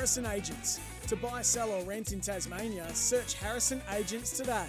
Harrison 0.00 0.24
Agents. 0.24 0.80
To 1.08 1.16
buy, 1.16 1.42
sell, 1.42 1.70
or 1.70 1.84
rent 1.84 2.12
in 2.12 2.22
Tasmania, 2.22 2.88
search 2.94 3.34
Harrison 3.34 3.82
Agents 3.92 4.34
today. 4.34 4.64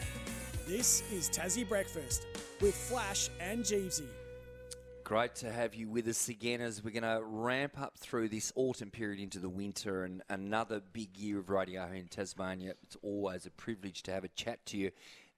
This 0.68 1.10
is 1.10 1.30
Tassie 1.30 1.66
Breakfast 1.66 2.28
with 2.60 2.76
Flash 2.76 3.30
and 3.40 3.64
Jeevesy. 3.64 4.08
Great 5.06 5.34
to 5.36 5.50
have 5.50 5.74
you 5.74 5.88
with 5.88 6.10
us 6.10 6.28
again 6.28 6.60
as 6.60 6.84
we're 6.84 6.92
going 6.92 7.04
to 7.04 7.24
ramp 7.24 7.80
up 7.80 7.98
through 7.98 8.28
this 8.28 8.52
autumn 8.58 8.92
period 8.92 9.22
into 9.22 9.40
the 9.40 9.48
winter 9.48 10.04
and 10.04 10.22
another 10.30 10.82
big 10.92 11.18
year 11.18 11.40
of 11.40 11.50
radio 11.50 11.88
here 11.88 11.96
in 11.96 12.10
Tasmania. 12.10 12.74
It's 12.84 12.98
always 13.02 13.46
a 13.46 13.52
privilege 13.52 14.04
to 14.04 14.12
have 14.12 14.26
a 14.26 14.30
chat 14.36 14.66
to 14.66 14.78
you. 14.78 14.92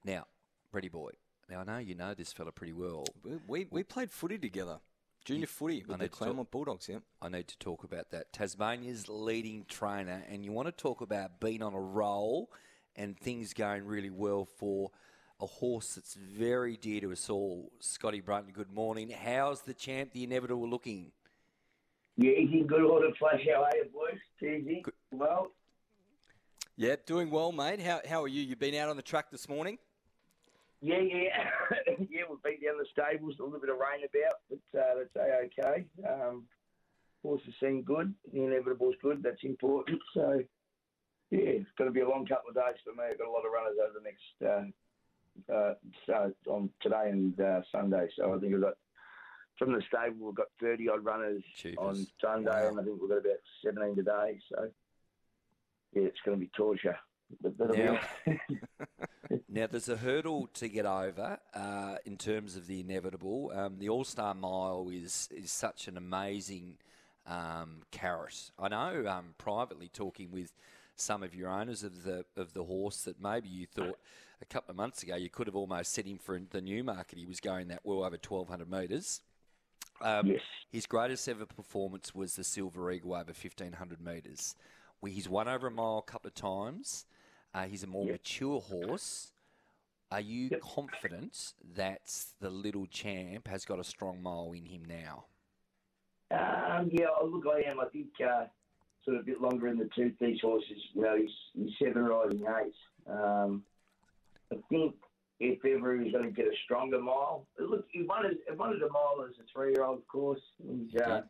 Now, 0.03 0.25
Brady 0.71 0.89
Boy, 0.89 1.11
now 1.51 1.59
I 1.59 1.63
know 1.65 1.77
you 1.77 1.93
know 1.93 2.15
this 2.15 2.33
fella 2.33 2.51
pretty 2.51 2.73
well. 2.73 3.05
We, 3.23 3.37
we, 3.47 3.67
we 3.69 3.83
played 3.83 4.09
footy 4.09 4.39
together. 4.39 4.79
Junior 5.25 5.47
footy 5.47 5.83
with 5.87 5.87
the 5.87 5.93
need 5.97 6.03
to 6.03 6.09
talk- 6.09 6.17
Claremont 6.19 6.51
Bulldogs, 6.51 6.89
yeah. 6.89 6.99
I 7.21 7.29
need 7.29 7.47
to 7.47 7.57
talk 7.57 7.83
about 7.83 8.09
that. 8.11 8.33
Tasmania's 8.33 9.07
leading 9.07 9.65
trainer, 9.65 10.23
and 10.29 10.43
you 10.43 10.51
want 10.51 10.67
to 10.67 10.71
talk 10.73 10.99
about 11.01 11.39
being 11.39 11.61
on 11.61 11.73
a 11.73 11.79
roll 11.79 12.51
and 12.95 13.17
things 13.17 13.53
going 13.53 13.85
really 13.85 14.09
well 14.09 14.43
for 14.45 14.91
a 15.39 15.45
horse 15.45 15.95
that's 15.95 16.15
very 16.15 16.75
dear 16.75 16.99
to 17.01 17.11
us 17.13 17.29
all. 17.29 17.71
Scotty 17.79 18.19
Brunton, 18.19 18.51
good 18.51 18.71
morning. 18.71 19.09
How's 19.11 19.61
the 19.61 19.73
champ, 19.73 20.11
the 20.11 20.25
inevitable, 20.25 20.67
looking? 20.69 21.11
Yeah, 22.17 22.33
he's 22.37 22.51
in 22.51 22.67
good 22.67 22.81
order, 22.83 23.09
Flash. 23.17 23.41
How 23.51 23.63
are 23.63 23.71
you, 23.75 23.85
boys? 23.93 24.19
Easy. 24.41 24.85
Well, 25.11 25.51
Yeah, 26.75 26.95
doing 27.05 27.29
well, 27.31 27.51
mate. 27.53 27.79
How, 27.81 28.01
how 28.07 28.23
are 28.23 28.27
you? 28.27 28.41
You've 28.41 28.59
been 28.59 28.75
out 28.75 28.89
on 28.89 28.97
the 28.97 29.01
track 29.01 29.31
this 29.31 29.47
morning? 29.47 29.77
Yeah, 30.83 30.99
yeah. 30.99 31.49
yeah, 32.09 32.23
we've 32.29 32.43
been 32.43 32.59
down 32.61 32.77
the 32.77 32.85
stables, 32.91 33.35
a 33.39 33.43
little 33.43 33.59
bit 33.59 33.69
of 33.69 33.77
rain 33.77 34.03
about, 34.03 34.39
but 34.49 34.79
uh, 34.79 34.95
that's 34.99 35.15
A-okay. 35.15 35.85
Um, 36.07 36.43
horses 37.21 37.53
seem 37.61 37.83
good. 37.83 38.13
The 38.33 38.43
inevitable's 38.43 38.95
good. 39.01 39.23
That's 39.23 39.43
important. 39.43 40.01
So, 40.13 40.41
yeah, 41.31 41.39
it's 41.39 41.69
going 41.77 41.89
to 41.89 41.93
be 41.93 42.01
a 42.01 42.09
long 42.09 42.25
couple 42.25 42.49
of 42.49 42.55
days 42.55 42.75
for 42.83 42.91
me. 42.93 43.07
I've 43.09 43.17
got 43.17 43.29
a 43.29 43.31
lot 43.31 43.45
of 43.45 43.53
runners 43.53 43.77
over 43.81 43.97
the 43.97 44.03
next, 44.03 44.73
uh, 45.49 45.53
uh, 45.53 45.73
so 46.05 46.33
on 46.51 46.69
today 46.81 47.09
and 47.09 47.39
uh, 47.39 47.61
Sunday. 47.71 48.07
So 48.17 48.33
I 48.35 48.39
think 48.39 48.51
we've 48.51 48.61
got, 48.61 48.73
from 49.57 49.71
the 49.71 49.81
stable, 49.87 50.25
we've 50.27 50.35
got 50.35 50.47
30 50.59 50.89
odd 50.89 51.05
runners 51.05 51.43
on 51.77 52.05
Sunday, 52.21 52.49
Wow. 52.51 52.67
and 52.67 52.79
I 52.79 52.83
think 52.83 52.99
we've 52.99 53.09
got 53.09 53.19
about 53.19 53.39
17 53.63 53.95
today. 53.95 54.39
So, 54.53 54.67
yeah, 55.93 56.03
it's 56.03 56.19
going 56.25 56.37
to 56.37 56.45
be 56.45 56.51
torture. 56.57 56.97
Now- 57.75 57.99
Now, 59.49 59.67
there's 59.67 59.89
a 59.89 59.97
hurdle 59.97 60.47
to 60.55 60.67
get 60.67 60.85
over 60.85 61.39
uh, 61.55 61.95
in 62.05 62.17
terms 62.17 62.55
of 62.55 62.67
the 62.67 62.81
inevitable. 62.81 63.51
Um, 63.55 63.77
the 63.79 63.89
All 63.89 64.03
Star 64.03 64.33
Mile 64.35 64.89
is 64.91 65.27
is 65.31 65.51
such 65.51 65.87
an 65.87 65.97
amazing 65.97 66.77
um, 67.25 67.81
carrot. 67.91 68.51
I 68.59 68.67
know 68.69 69.07
um, 69.07 69.33
privately 69.37 69.89
talking 69.91 70.31
with 70.31 70.53
some 70.95 71.23
of 71.23 71.33
your 71.33 71.49
owners 71.49 71.83
of 71.83 72.03
the 72.03 72.25
of 72.37 72.53
the 72.53 72.63
horse 72.63 73.03
that 73.03 73.19
maybe 73.21 73.49
you 73.49 73.65
thought 73.65 73.97
a 74.41 74.45
couple 74.45 74.71
of 74.71 74.75
months 74.77 75.01
ago 75.03 75.15
you 75.15 75.29
could 75.29 75.47
have 75.47 75.55
almost 75.55 75.93
set 75.93 76.05
him 76.05 76.17
for 76.19 76.39
the 76.51 76.61
Newmarket. 76.61 77.17
He 77.17 77.25
was 77.25 77.39
going 77.39 77.69
that 77.69 77.79
well 77.83 77.99
over 78.03 78.17
1,200 78.17 78.69
metres. 78.69 79.21
Um, 80.01 80.27
Yes. 80.27 80.41
His 80.71 80.85
greatest 80.85 81.27
ever 81.29 81.45
performance 81.45 82.13
was 82.13 82.35
the 82.35 82.43
Silver 82.43 82.91
Eagle 82.91 83.13
over 83.13 83.31
1,500 83.31 83.99
metres. 84.01 84.55
He's 85.05 85.27
won 85.29 85.47
over 85.47 85.67
a 85.67 85.71
mile 85.71 86.03
a 86.07 86.11
couple 86.11 86.27
of 86.27 86.35
times. 86.35 87.05
Uh, 87.53 87.65
he's 87.65 87.83
a 87.83 87.87
more 87.87 88.05
Yep. 88.05 88.13
mature 88.13 88.59
horse. 88.61 89.31
Are 90.11 90.21
you 90.21 90.49
Yep. 90.49 90.61
confident 90.61 91.53
that 91.75 92.33
the 92.39 92.49
little 92.49 92.85
champ 92.87 93.47
has 93.47 93.65
got 93.65 93.79
a 93.79 93.83
strong 93.83 94.21
mile 94.21 94.51
in 94.53 94.65
him 94.65 94.85
now? 94.85 95.25
Um, 96.31 96.89
yeah, 96.91 97.07
oh, 97.19 97.25
look, 97.25 97.45
I 97.47 97.61
am. 97.69 97.79
I 97.79 97.85
think 97.89 98.19
uh, 98.21 98.47
sort 99.05 99.17
of 99.17 99.21
a 99.21 99.25
bit 99.25 99.41
longer 99.41 99.67
in 99.67 99.77
the 99.77 99.87
tooth. 99.95 100.17
These 100.19 100.41
horses, 100.41 100.77
you 100.93 101.01
know, 101.01 101.15
he's, 101.15 101.31
he's 101.53 101.77
seven 101.77 102.05
riding 102.05 102.43
eight. 102.43 102.75
Um, 103.07 103.65
I 104.51 104.55
think 104.69 104.95
if 105.39 105.63
ever 105.65 105.99
he's 105.99 106.11
going 106.11 106.25
to 106.25 106.31
get 106.31 106.45
a 106.47 106.55
stronger 106.63 106.99
mile, 107.01 107.47
look, 107.59 107.87
he 107.91 108.03
wanted, 108.03 108.37
he 108.47 108.55
wanted 108.55 108.81
a 108.81 108.89
mile 108.89 109.25
as 109.27 109.37
a 109.39 109.43
three-year-old, 109.51 109.99
of 109.99 110.07
course. 110.07 110.41
He's, 110.57 110.95
uh, 111.01 111.23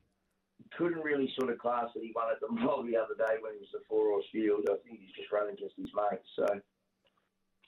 couldn't 0.78 1.04
really 1.04 1.32
sort 1.38 1.52
of 1.52 1.60
class 1.60 1.88
that 1.94 2.04
he 2.04 2.14
wanted 2.16 2.38
the 2.42 2.52
mile 2.54 2.84
the 2.84 2.98
other 2.98 3.16
day 3.18 3.36
when 3.42 3.54
he 3.54 3.60
was 3.60 3.70
the 3.72 3.80
four-horse 3.88 4.26
field. 4.32 4.68
I 4.70 4.76
think 4.84 5.00
he's 5.00 5.16
just 5.16 5.32
running 5.32 5.54
against 5.54 5.76
his 5.78 5.92
mates. 5.96 6.28
So, 6.36 6.48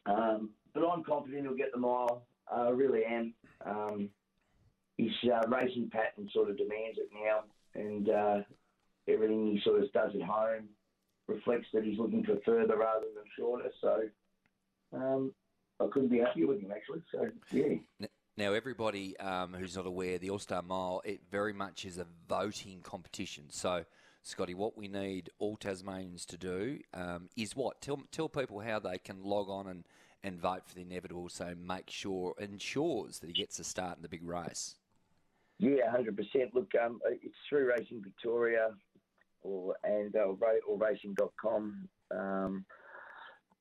um, 0.05 0.49
but 0.73 0.87
I'm 0.87 1.03
confident 1.03 1.43
he'll 1.43 1.55
get 1.55 1.71
the 1.71 1.79
mile. 1.79 2.25
I 2.51 2.69
really 2.69 3.03
am. 3.05 3.33
Um, 3.65 4.09
his 4.97 5.11
uh, 5.25 5.47
racing 5.47 5.89
pattern 5.91 6.29
sort 6.33 6.49
of 6.49 6.57
demands 6.57 6.97
it 6.97 7.09
now, 7.13 7.43
and 7.73 8.09
uh, 8.09 8.41
everything 9.07 9.47
he 9.47 9.61
sort 9.63 9.83
of 9.83 9.91
does 9.91 10.11
at 10.15 10.21
home 10.21 10.69
reflects 11.27 11.67
that 11.73 11.83
he's 11.83 11.99
looking 11.99 12.23
for 12.23 12.37
further 12.45 12.77
rather 12.77 13.07
than 13.15 13.23
shorter. 13.37 13.69
So 13.81 14.01
um, 14.93 15.33
I 15.79 15.87
couldn't 15.91 16.09
be 16.09 16.19
happier 16.19 16.47
with 16.47 16.61
him 16.61 16.71
actually. 16.71 17.01
So 17.11 17.29
yeah, 17.51 18.07
Now, 18.37 18.51
everybody 18.51 19.17
um, 19.17 19.53
who's 19.53 19.77
not 19.77 19.85
aware, 19.85 20.17
the 20.17 20.29
All 20.29 20.39
Star 20.39 20.61
Mile, 20.61 21.01
it 21.05 21.21
very 21.31 21.53
much 21.53 21.85
is 21.85 21.97
a 21.97 22.05
voting 22.27 22.81
competition. 22.83 23.45
So, 23.49 23.85
Scotty, 24.23 24.53
what 24.53 24.77
we 24.77 24.89
need 24.89 25.29
all 25.39 25.55
Tasmanians 25.55 26.25
to 26.25 26.37
do 26.37 26.79
um, 26.93 27.29
is 27.37 27.55
what? 27.55 27.79
Tell, 27.79 28.01
tell 28.11 28.27
people 28.27 28.59
how 28.59 28.79
they 28.79 28.97
can 28.97 29.23
log 29.23 29.49
on 29.49 29.67
and, 29.67 29.85
and 30.21 30.37
vote 30.37 30.63
for 30.67 30.75
the 30.75 30.81
inevitable 30.81 31.29
so 31.29 31.55
make 31.55 31.89
sure, 31.89 32.35
ensures 32.37 33.19
that 33.19 33.27
he 33.27 33.33
gets 33.33 33.57
a 33.59 33.63
start 33.63 33.95
in 33.95 34.01
the 34.01 34.09
big 34.09 34.27
race. 34.27 34.75
yeah, 35.57 35.89
hundred 35.89 36.17
percent. 36.17 36.53
Look, 36.53 36.71
um, 36.83 36.99
it's 37.05 37.35
through 37.47 37.69
Racing 37.69 38.01
Victoria 38.03 38.71
or 39.43 39.77
and 39.85 40.13
uh, 40.13 40.25
or 40.67 40.77
racing.com. 40.77 41.87
Um, 42.11 42.65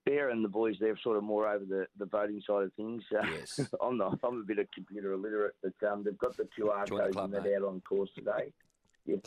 Bear 0.04 0.28
and 0.28 0.44
the 0.44 0.48
boys, 0.48 0.76
they're 0.81 0.98
sort 1.03 1.16
of 1.16 1.22
more 1.25 1.48
over 1.48 1.65
the, 1.65 1.87
the 1.98 2.04
voting 2.04 2.42
side 2.47 2.65
of 2.65 2.72
things. 2.75 3.03
Uh, 3.12 3.25
Yes. 3.38 3.59
I'm 3.82 3.97
not. 3.97 4.19
I'm 4.22 4.41
a 4.41 4.44
bit 4.44 4.59
of 4.59 4.66
computer 4.72 5.12
illiterate, 5.12 5.54
but 5.62 5.88
um, 5.88 6.04
they've 6.04 6.19
got 6.19 6.37
the 6.37 6.44
QR 6.44 6.87
Join 6.87 6.98
the 6.98 7.04
codes 7.04 7.12
club, 7.15 7.25
and 7.25 7.32
mate. 7.32 7.42
they're 7.44 7.56
out 7.59 7.69
on 7.69 7.81
course 7.82 8.10
today. 8.15 8.53
Yeah. 9.06 9.16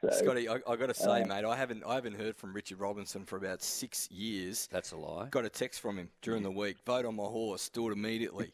so, 0.00 0.10
Scotty, 0.10 0.48
I, 0.48 0.54
I 0.66 0.74
got 0.74 0.86
to 0.88 0.94
say, 0.94 1.22
uh, 1.22 1.26
mate, 1.26 1.44
I 1.44 1.54
haven't 1.54 1.84
I 1.86 1.94
haven't 1.94 2.14
heard 2.16 2.36
from 2.36 2.52
Richard 2.52 2.80
Robinson 2.80 3.24
for 3.24 3.36
about 3.36 3.62
six 3.62 4.10
years. 4.10 4.68
That's 4.72 4.90
a 4.90 4.96
lie. 4.96 5.28
Got 5.30 5.44
a 5.44 5.48
text 5.48 5.80
from 5.80 5.98
him 5.98 6.08
during 6.20 6.42
the 6.42 6.50
week. 6.50 6.78
Vote 6.84 7.04
on 7.06 7.14
my 7.14 7.22
horse. 7.22 7.68
Do 7.68 7.88
it 7.88 7.92
immediately. 7.92 8.52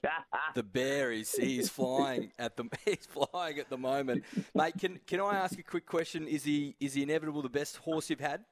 the 0.55 0.63
bear 0.63 1.13
is 1.13 1.33
he's 1.33 1.71
flying 1.71 2.31
at 2.39 2.59
the 2.59 2.69
he's 2.85 3.07
flying 3.07 3.59
at 3.59 3.71
the 3.71 3.79
moment, 3.79 4.25
mate. 4.55 4.75
Can 4.79 5.01
can 5.07 5.21
I 5.21 5.37
ask 5.37 5.59
a 5.59 5.63
quick 5.63 5.87
question? 5.87 6.29
Is 6.29 6.45
he 6.45 6.77
is 6.79 6.93
he 6.93 7.03
inevitable 7.03 7.41
the 7.41 7.49
best 7.49 7.79
horse 7.79 8.11
you've 8.11 8.21
had? 8.21 8.45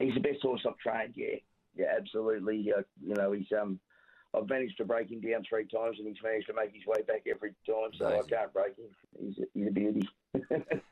He's 0.00 0.14
the 0.14 0.20
best 0.20 0.42
horse 0.42 0.64
I've 0.68 0.78
trained. 0.78 1.14
Yeah, 1.16 1.36
yeah, 1.78 1.86
absolutely. 1.96 2.72
Uh, 2.76 2.82
you 3.02 3.14
know, 3.14 3.32
he's 3.32 3.46
um, 3.58 3.78
I've 4.34 4.48
managed 4.48 4.76
to 4.78 4.84
break 4.84 5.10
him 5.10 5.20
down 5.20 5.44
three 5.48 5.66
times, 5.66 5.96
and 5.98 6.06
he's 6.08 6.22
managed 6.22 6.48
to 6.48 6.54
make 6.54 6.74
his 6.74 6.84
way 6.86 7.02
back 7.06 7.22
every 7.30 7.50
time. 7.66 7.90
So 7.98 8.06
Amazing. 8.06 8.24
I 8.34 8.36
can't 8.36 8.52
break 8.52 8.76
him. 8.76 8.86
He's 9.18 9.38
a, 9.38 9.46
he's 9.54 9.68
a 9.68 9.70
beauty. 9.70 10.08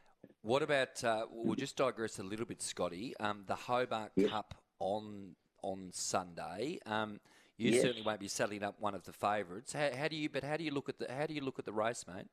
What 0.43 0.63
about, 0.63 1.03
uh, 1.03 1.27
we'll 1.29 1.57
just 1.57 1.77
digress 1.77 2.21
a 2.21 2.23
little 2.23 2.47
bit, 2.47 2.63
Scotty. 2.63 3.17
Um, 3.19 3.43
the 3.49 3.57
Hobart. 3.57 4.13
Cup 4.29 4.55
on 4.79 5.35
on 5.63 5.91
Sunday. 5.93 6.79
Um, 6.87 7.19
you 7.57 7.73
Yes. 7.73 7.83
certainly 7.83 8.03
won't 8.03 8.21
be 8.21 8.29
selling 8.29 8.63
up 8.63 8.77
one 8.79 8.95
of 8.95 9.03
the 9.03 9.13
favourites. 9.13 9.73
How, 9.73 9.91
how 9.93 10.07
do 10.07 10.15
you? 10.15 10.29
But 10.29 10.45
how 10.45 10.57
do 10.57 10.63
you 10.63 10.71
look 10.71 10.89
at 10.89 11.01
the? 11.01 11.13
How 11.13 11.27
do 11.27 11.35
you 11.35 11.41
look 11.41 11.59
at 11.59 11.65
the 11.65 11.73
race, 11.73 12.05
mate? 12.07 12.27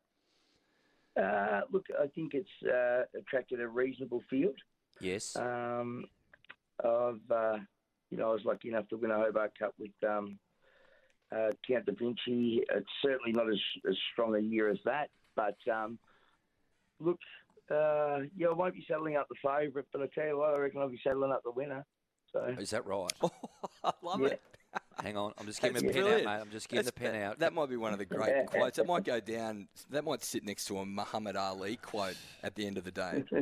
uh, 1.19 1.61
look, 1.71 1.88
I 1.99 2.06
think 2.06 2.35
it's 2.35 2.71
uh, 2.71 3.06
attracted 3.17 3.59
a 3.61 3.67
reasonable 3.67 4.21
field. 4.29 4.57
Yes. 4.99 5.35
Um, 5.35 6.06
I've, 6.85 7.31
uh, 7.31 7.57
you 8.13 8.19
know, 8.19 8.30
I 8.30 8.33
was 8.33 8.45
lucky 8.45 8.69
enough 8.69 8.88
to 8.89 8.98
win 8.98 9.10
a 9.10 9.18
Hobart 9.18 9.57
Cup 9.57 9.74
with 9.80 9.89
um, 10.07 10.38
uh, 11.36 11.50
Count 11.68 11.88
Da 11.88 11.94
Vinci. 11.98 12.62
It's 12.71 12.86
certainly 13.01 13.31
not 13.31 13.50
as, 13.50 13.57
as 13.89 13.95
strong 14.12 14.36
a 14.36 14.39
year 14.39 14.69
as 14.69 14.77
that, 14.86 15.10
but 15.36 15.57
um, 15.74 15.98
look, 17.00 17.18
uh, 17.71 18.19
yeah, 18.38 18.50
I 18.50 18.54
won't 18.54 18.75
be 18.75 18.86
settling 18.88 19.15
up 19.15 19.27
the 19.30 19.36
favourite, 19.44 19.88
but 19.92 20.04
I 20.04 20.06
tell 20.13 20.27
you 20.27 20.38
what, 20.38 20.54
I 20.54 20.57
reckon 20.60 20.80
I'll 20.80 20.89
be 20.89 21.01
settling 21.04 21.31
up 21.31 21.42
the 21.44 21.50
winner. 21.50 21.83
So 22.31 22.44
Is 22.60 22.69
that 22.69 22.86
right? 22.86 23.12
I 23.83 23.92
love 24.04 24.21
Yeah. 24.21 24.27
it. 24.27 24.42
Hang 25.01 25.18
on, 25.18 25.33
I'm 25.39 25.48
just 25.48 25.59
getting 25.59 25.75
the 25.77 25.81
That's 25.81 25.94
pen 25.94 26.04
brilliant. 26.04 26.27
out, 26.27 26.36
mate. 26.38 26.42
I'm 26.42 26.51
just 26.51 26.69
getting 26.69 26.86
That's- 26.86 26.94
the 26.94 27.00
pen 27.00 27.19
that, 27.19 27.31
out. 27.31 27.39
That 27.39 27.54
might 27.54 27.69
be 27.69 27.77
one 27.77 27.94
of 27.94 28.00
the 28.00 28.06
great 28.06 28.45
quotes. 28.45 28.77
That 28.77 28.86
might 28.86 29.04
go 29.04 29.19
down. 29.19 29.68
That 29.89 30.04
might 30.04 30.24
sit 30.24 30.44
next 30.44 30.66
to 30.66 30.77
a 30.77 30.86
Muhammad 30.86 31.36
Ali 31.36 31.77
quote 31.77 32.16
at 32.44 32.54
the 32.54 32.68
end 32.68 32.77
of 32.77 32.83
the 32.83 32.92
day. 32.92 33.24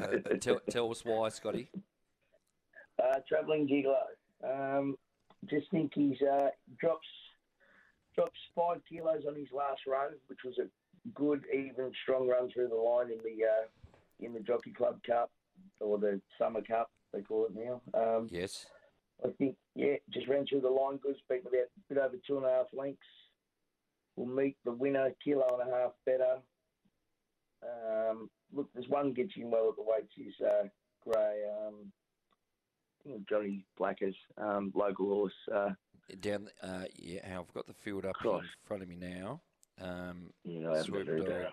Uh, 0.00 0.16
tell, 0.40 0.60
tell 0.70 0.90
us 0.90 1.04
why, 1.04 1.28
Scotty. 1.28 1.68
Uh, 3.00 3.20
travelling 3.28 3.66
gigolo. 3.66 4.04
Um, 4.44 4.96
just 5.48 5.70
think 5.70 5.92
he's 5.94 6.20
uh, 6.22 6.48
drops 6.78 7.06
drops 8.14 8.38
five 8.54 8.80
kilos 8.88 9.22
on 9.26 9.34
his 9.34 9.48
last 9.56 9.80
run, 9.86 10.10
which 10.26 10.40
was 10.44 10.58
a 10.58 10.66
good, 11.14 11.44
even, 11.52 11.92
strong 12.02 12.28
run 12.28 12.50
through 12.50 12.68
the 12.68 12.74
line 12.74 13.10
in 13.10 13.18
the 13.18 13.46
uh, 13.46 13.66
in 14.20 14.34
the 14.34 14.40
Jockey 14.40 14.72
Club 14.72 15.00
Cup 15.06 15.30
or 15.80 15.98
the 15.98 16.20
Summer 16.38 16.60
Cup, 16.62 16.90
they 17.12 17.22
call 17.22 17.46
it 17.46 17.54
now. 17.54 17.80
Um, 17.94 18.28
Yes. 18.30 18.66
I 19.24 19.28
think, 19.36 19.56
yeah, 19.74 19.96
just 20.10 20.28
ran 20.28 20.46
through 20.46 20.62
the 20.62 20.70
line 20.70 20.96
good, 20.96 21.14
beat 21.28 21.42
about 21.42 21.54
a 21.54 21.94
bit 21.94 21.98
over 21.98 22.16
two 22.26 22.38
and 22.38 22.46
a 22.46 22.50
half 22.50 22.66
lengths. 22.72 23.02
We'll 24.16 24.34
meet 24.34 24.56
the 24.64 24.72
winner, 24.72 25.10
kilo 25.22 25.46
and 25.60 25.70
a 25.70 25.76
half 25.76 25.92
better. 26.06 26.38
Um, 27.62 28.30
look, 28.52 28.70
there's 28.72 28.88
one 28.88 29.12
gets 29.12 29.32
in 29.36 29.50
well 29.50 29.68
at 29.68 29.76
the 29.76 29.82
weights 29.82 30.14
is 30.16 30.34
uh, 30.40 30.68
Grey, 31.04 31.42
um, 31.66 31.92
Johnny 33.28 33.64
Blackers, 33.76 34.16
um, 34.36 34.72
local 34.74 35.06
horse. 35.08 35.32
Uh, 35.52 35.70
Down, 36.20 36.48
uh, 36.62 36.84
yeah, 36.96 37.38
I've 37.38 37.52
got 37.54 37.66
the 37.66 37.74
field 37.74 38.04
up 38.04 38.16
Gosh. 38.22 38.42
in 38.42 38.48
front 38.64 38.82
of 38.82 38.88
me 38.88 38.96
now. 38.96 39.40
Um, 39.80 40.32
you 40.44 40.60
know, 40.60 40.80
Swoop 40.82 41.06
Dog, 41.06 41.46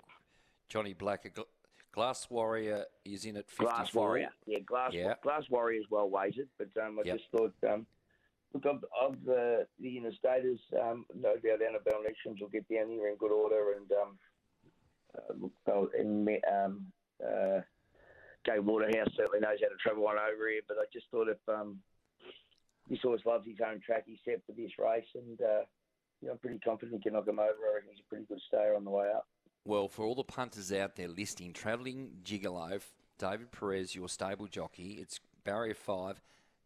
Johnny 0.70 0.94
Black, 0.94 1.32
Gl- 1.34 1.46
Glass 1.94 2.28
Warrior 2.30 2.86
is 3.06 3.26
in 3.26 3.38
at 3.38 3.50
54. 3.50 3.66
Glass 3.74 3.94
Warrior. 3.94 4.30
Yeah, 4.46 4.60
Glass, 4.60 4.92
Yeah. 4.94 5.14
Glass 5.24 5.44
Warrior 5.50 5.80
is 5.80 5.86
well 5.90 6.10
weighted, 6.10 6.50
but 6.58 6.70
um, 6.84 7.00
I 7.00 7.04
Yep. 7.08 7.18
just 7.18 7.30
thought, 7.32 7.54
um, 7.72 7.88
look, 8.54 8.66
of, 8.66 8.84
of 9.00 9.24
the, 9.24 9.66
the 9.80 9.98
interstaters, 10.02 10.60
um, 10.82 11.06
no 11.16 11.36
doubt 11.38 11.62
Annabel 11.62 12.02
Neasham's 12.04 12.42
will 12.42 12.50
get 12.50 12.68
down 12.68 12.90
here 12.90 13.08
in 13.10 13.16
good 13.16 13.32
order, 13.32 13.74
and 13.74 13.92
um, 13.94 15.52
uh, 15.68 15.86
and 15.98 16.26
me- 16.26 16.42
um, 16.52 16.92
uh, 17.24 17.62
Jay 18.48 18.60
Waterhouse 18.60 19.12
certainly 19.18 19.42
knows 19.42 19.60
how 19.62 19.68
to 19.68 19.76
travel 19.82 20.04
one 20.04 20.16
over 20.18 20.48
here, 20.50 20.62
but 20.68 20.78
I 20.78 20.86
just 20.94 21.08
thought 21.12 21.28
if 21.28 21.38
um, 21.50 21.80
this 22.90 23.00
horse 23.04 23.22
loves 23.26 23.46
his 23.46 23.58
own 23.66 23.82
track, 23.86 24.04
he's 24.06 24.20
set 24.24 24.42
for 24.46 24.54
this 24.54 24.72
race, 24.80 25.06
and 25.16 25.40
uh, 25.42 25.62
you 26.22 26.28
know, 26.28 26.34
I'm 26.34 26.38
pretty 26.40 26.60
confident 26.60 26.98
he 26.98 27.04
can 27.04 27.14
knock 27.14 27.28
him 27.28 27.40
over. 27.40 27.50
I 27.50 27.76
reckon 27.76 27.90
he's 27.92 28.04
a 28.06 28.10
pretty 28.10 28.26
good 28.26 28.40
stayer 28.48 28.76
on 28.76 28.86
the 28.86 28.90
way 28.90 29.08
up. 29.14 29.28
Well, 29.66 29.90
for 29.90 30.06
all 30.06 30.16
the 30.16 30.24
punters 30.24 30.72
out 30.72 30.96
there 30.96 31.10
listing, 31.10 31.52
travelling 31.52 32.10
gigolo, 32.24 32.82
David 33.20 33.52
Pires, 33.52 33.94
your 33.94 34.08
stable 34.08 34.48
jockey, 34.48 34.98
it's 35.02 35.20
barrier 35.44 35.74
five, 35.74 36.22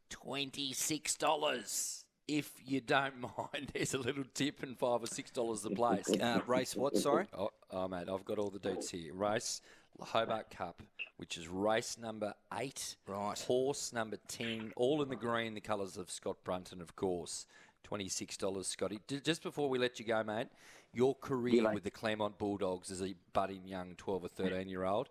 twenty-six 0.09 1.15
dollars. 1.15 2.05
If 2.27 2.51
you 2.63 2.79
don't 2.79 3.19
mind, 3.21 3.71
there's 3.73 3.95
a 3.95 3.97
little 3.97 4.23
tip 4.35 4.61
and 4.61 4.77
five 4.77 5.01
or 5.01 5.07
six 5.07 5.31
dollars 5.31 5.61
the 5.63 5.71
place. 5.71 6.07
Uh, 6.09 6.41
race 6.45 6.75
what? 6.75 6.95
Sorry. 6.95 7.25
Oh, 7.35 7.49
oh, 7.71 7.87
mate, 7.87 8.07
I've 8.07 8.25
got 8.25 8.37
all 8.37 8.51
the 8.51 8.59
dates 8.59 8.91
here. 8.91 9.15
Race 9.15 9.61
Hobart 10.01 10.49
Cup, 10.49 10.81
which 11.17 11.37
is 11.37 11.47
race 11.47 11.97
number 11.97 12.33
eight. 12.59 12.95
Right. 13.07 13.37
Horse 13.39 13.93
number 13.93 14.17
10, 14.27 14.73
all 14.75 15.01
in 15.01 15.09
the 15.09 15.15
green, 15.15 15.53
the 15.53 15.61
colours 15.61 15.97
of 15.97 16.09
Scott 16.11 16.37
Brunton, 16.43 16.81
of 16.81 16.95
course. 16.95 17.45
$26, 17.89 18.65
Scotty. 18.65 18.99
D- 19.07 19.19
Just 19.23 19.43
before 19.43 19.69
we 19.69 19.77
let 19.79 19.99
you 19.99 20.05
go, 20.05 20.23
mate, 20.23 20.47
your 20.93 21.15
career 21.15 21.63
Yeah, 21.63 21.73
with 21.73 21.83
the 21.83 21.91
Claremont 21.91 22.37
Bulldogs 22.37 22.91
as 22.91 23.01
a 23.01 23.15
budding 23.33 23.65
young 23.65 23.95
12 23.97 24.25
or 24.25 24.27
13 24.27 24.67
year 24.67 24.83
old. 24.85 25.09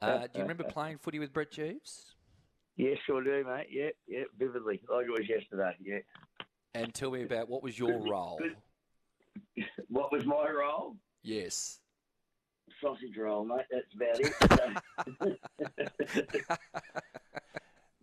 Uh, 0.00 0.20
do 0.20 0.28
you 0.34 0.42
remember 0.42 0.64
playing 0.64 0.98
footy 0.98 1.18
with 1.18 1.32
Brett 1.32 1.50
Jeeves? 1.50 2.14
Yeah, 2.76 2.94
sure 3.06 3.22
do, 3.22 3.44
mate. 3.44 3.66
Yeah, 3.70 3.88
yeah, 4.06 4.22
vividly, 4.38 4.80
like 4.88 5.06
it 5.06 5.10
was 5.10 5.28
yesterday. 5.28 5.74
Yeah. 5.84 5.98
And 6.74 6.94
tell 6.94 7.10
me 7.10 7.24
about 7.24 7.48
what 7.48 7.62
was 7.62 7.78
your 7.78 7.98
role? 8.00 8.38
What 9.88 10.12
was 10.12 10.24
my 10.24 10.48
role? 10.50 10.94
Yes. 11.22 11.80
Sausage 12.80 13.16
roll, 13.16 13.44
mate. 13.44 13.66
That's 13.70 13.94
about 13.94 14.20
it. 16.20 16.46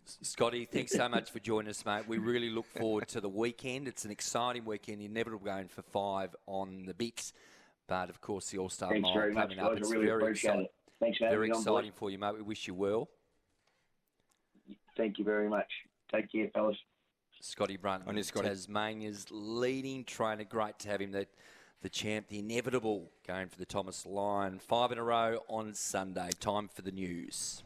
Scotty, 0.04 0.66
thanks 0.66 0.92
so 0.92 1.08
much 1.08 1.30
for 1.30 1.40
joining 1.40 1.68
us, 1.70 1.84
mate. 1.84 2.06
We 2.06 2.18
really 2.18 2.50
look 2.50 2.66
forward 2.66 3.08
to 3.08 3.20
the 3.20 3.28
weekend. 3.28 3.88
It's 3.88 4.04
an 4.04 4.10
exciting 4.10 4.64
weekend. 4.64 5.02
You're 5.02 5.10
never 5.10 5.36
going 5.38 5.68
for 5.68 5.82
five 5.82 6.34
on 6.46 6.84
the 6.86 6.94
bits. 6.94 7.32
But 7.88 8.08
of 8.10 8.20
course, 8.20 8.50
the 8.50 8.58
All 8.58 8.68
Star 8.68 8.90
Thanks 8.90 9.02
Mile 9.04 9.14
very 9.14 9.32
much, 9.32 9.42
coming 9.44 9.56
guys. 9.58 9.66
up. 9.66 9.78
It's 9.78 9.90
really 9.90 10.06
very 10.06 10.30
exciting. 10.32 10.62
it. 10.62 10.72
Thanks 11.00 11.18
for 11.18 11.24
having 11.24 11.36
Very 11.38 11.48
me 11.48 11.54
on 11.54 11.64
board. 11.64 11.78
exciting 11.84 11.92
for 11.96 12.10
you, 12.10 12.18
mate. 12.18 12.34
We 12.34 12.42
wish 12.42 12.66
you 12.66 12.74
well. 12.74 13.08
Thank 14.96 15.18
you 15.18 15.24
very 15.24 15.48
much. 15.48 15.70
Take 16.12 16.30
care, 16.32 16.48
fellas. 16.54 16.76
Scotty 17.40 17.76
Brunton, 17.76 18.08
On 18.08 18.16
you, 18.16 18.22
Scotty. 18.22 18.48
Tasmania's 18.48 19.26
leading 19.30 20.04
trainer. 20.04 20.44
Great 20.44 20.78
to 20.80 20.88
have 20.88 21.00
him. 21.00 21.12
The, 21.12 21.26
the 21.82 21.88
champ, 21.88 22.28
the 22.28 22.38
inevitable, 22.38 23.10
going 23.26 23.48
for 23.48 23.58
the 23.58 23.66
Thomas 23.66 24.06
Lyon. 24.06 24.58
Five 24.58 24.92
in 24.92 24.98
a 24.98 25.04
row 25.04 25.40
on 25.48 25.74
Sunday. 25.74 26.30
Time 26.40 26.68
for 26.72 26.82
the 26.82 26.92
news. 26.92 27.62